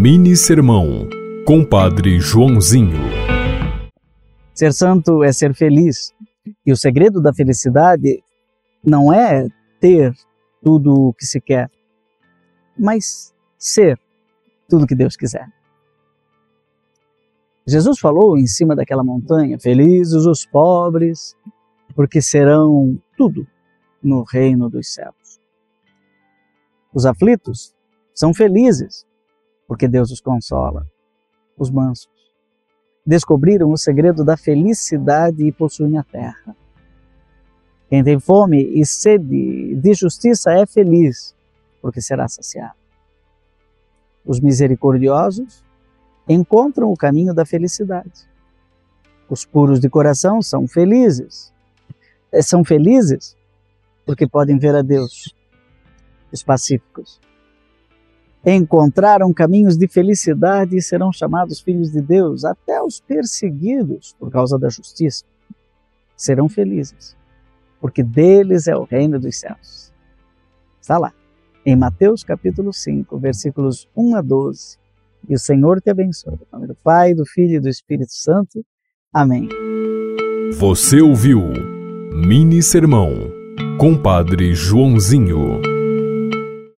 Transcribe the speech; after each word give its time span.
Mini 0.00 0.36
Sermão, 0.36 1.08
Compadre 1.44 2.20
Joãozinho. 2.20 3.00
Ser 4.54 4.72
santo 4.72 5.24
é 5.24 5.32
ser 5.32 5.52
feliz. 5.56 6.14
E 6.64 6.70
o 6.70 6.76
segredo 6.76 7.20
da 7.20 7.34
felicidade 7.34 8.22
não 8.84 9.12
é 9.12 9.48
ter 9.80 10.14
tudo 10.62 11.08
o 11.08 11.12
que 11.12 11.26
se 11.26 11.40
quer, 11.40 11.68
mas 12.78 13.34
ser 13.58 13.98
tudo 14.68 14.84
o 14.84 14.86
que 14.86 14.94
Deus 14.94 15.16
quiser. 15.16 15.48
Jesus 17.66 17.98
falou 17.98 18.38
em 18.38 18.46
cima 18.46 18.76
daquela 18.76 19.02
montanha: 19.02 19.58
Felizes 19.58 20.26
os 20.26 20.46
pobres, 20.46 21.36
porque 21.96 22.22
serão 22.22 22.96
tudo 23.16 23.44
no 24.00 24.22
reino 24.22 24.70
dos 24.70 24.94
céus. 24.94 25.40
Os 26.94 27.04
aflitos 27.04 27.74
são 28.14 28.32
felizes, 28.32 29.07
porque 29.68 29.86
Deus 29.86 30.10
os 30.10 30.20
consola. 30.20 30.86
Os 31.56 31.70
mansos 31.70 32.08
descobriram 33.04 33.70
o 33.70 33.76
segredo 33.76 34.24
da 34.24 34.36
felicidade 34.36 35.44
e 35.44 35.52
possuem 35.52 35.98
a 35.98 36.02
terra. 36.02 36.56
Quem 37.88 38.02
tem 38.02 38.18
fome 38.18 38.62
e 38.62 38.84
sede 38.84 39.74
de 39.76 39.94
justiça 39.94 40.52
é 40.52 40.66
feliz, 40.66 41.34
porque 41.80 42.00
será 42.00 42.26
saciado. 42.28 42.76
Os 44.24 44.40
misericordiosos 44.40 45.64
encontram 46.28 46.90
o 46.90 46.96
caminho 46.96 47.32
da 47.32 47.46
felicidade. 47.46 48.28
Os 49.28 49.44
puros 49.44 49.80
de 49.80 49.88
coração 49.88 50.42
são 50.42 50.66
felizes. 50.66 51.52
Eh, 52.30 52.42
são 52.42 52.64
felizes 52.64 53.36
porque 54.04 54.26
podem 54.26 54.58
ver 54.58 54.74
a 54.74 54.82
Deus. 54.82 55.34
Os 56.30 56.42
pacíficos 56.42 57.18
encontraram 58.44 59.32
caminhos 59.32 59.76
de 59.76 59.88
felicidade 59.88 60.76
e 60.76 60.82
serão 60.82 61.12
chamados 61.12 61.60
filhos 61.60 61.90
de 61.90 62.00
Deus. 62.00 62.44
Até 62.44 62.82
os 62.82 63.00
perseguidos 63.00 64.14
por 64.18 64.30
causa 64.30 64.58
da 64.58 64.68
justiça 64.68 65.24
serão 66.16 66.48
felizes, 66.48 67.16
porque 67.80 68.02
deles 68.02 68.66
é 68.66 68.76
o 68.76 68.84
reino 68.84 69.18
dos 69.18 69.38
céus. 69.38 69.92
Está 70.80 70.98
lá, 70.98 71.12
em 71.64 71.76
Mateus 71.76 72.24
capítulo 72.24 72.72
5, 72.72 73.18
versículos 73.18 73.88
1 73.96 74.16
a 74.16 74.22
12. 74.22 74.78
E 75.28 75.34
o 75.34 75.38
Senhor 75.38 75.80
te 75.80 75.90
abençoe. 75.90 76.34
Em 76.34 76.46
nome 76.52 76.66
do 76.66 76.74
Pai, 76.76 77.14
do 77.14 77.26
Filho 77.26 77.56
e 77.56 77.60
do 77.60 77.68
Espírito 77.68 78.12
Santo. 78.12 78.64
Amém. 79.12 79.48
Você 80.58 81.00
ouviu 81.00 81.42
Mini 82.12 82.62
Sermão, 82.62 83.12
Compadre 83.78 84.54
Joãozinho. 84.54 85.67